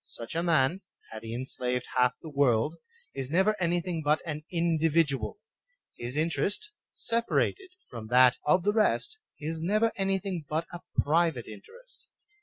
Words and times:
Such 0.03 0.33
a 0.33 0.41
man, 0.41 0.81
had 1.11 1.21
he 1.21 1.35
enslaved 1.35 1.85
half 1.95 2.13
the 2.23 2.29
world, 2.31 2.73
is 3.13 3.29
never 3.29 3.55
any 3.61 3.81
thing 3.81 4.01
but 4.03 4.19
an 4.25 4.43
individual; 4.49 5.37
his 5.95 6.17
interest, 6.17 6.71
separated 6.91 7.69
from 7.87 8.07
that 8.07 8.37
of 8.43 8.63
the 8.63 8.73
rest, 8.73 9.19
is 9.39 9.61
never 9.61 9.91
anything 9.97 10.43
but 10.49 10.65
a 10.73 10.79
private 10.99 11.45
interest. 11.45 12.07